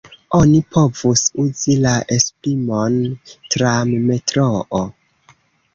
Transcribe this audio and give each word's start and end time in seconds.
Oni 0.35 0.61
povus 0.77 1.21
uzi 1.43 1.75
la 1.83 1.91
esprimon 2.17 2.99
tram-metroo. 3.29 4.83